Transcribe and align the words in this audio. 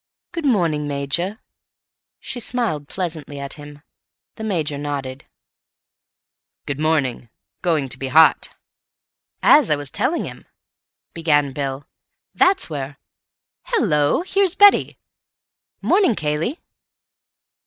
Good 0.31 0.47
morning, 0.47 0.87
Major." 0.87 1.37
She 2.19 2.39
smiled 2.39 2.87
pleasantly 2.87 3.39
at 3.39 3.53
him. 3.53 3.83
The 4.33 4.43
Major 4.43 4.79
nodded. 4.79 5.25
"Good 6.65 6.79
morning. 6.79 7.29
Going 7.61 7.87
to 7.89 7.99
be 7.99 8.07
hot." 8.07 8.55
"As 9.43 9.69
I 9.69 9.75
was 9.75 9.91
telling 9.91 10.25
him," 10.25 10.47
began 11.13 11.51
Bill, 11.53 11.85
"that's 12.33 12.67
where—Hallo, 12.67 14.23
here's 14.23 14.55
Betty. 14.55 14.97
Morning, 15.83 16.15
Cayley." 16.15 16.59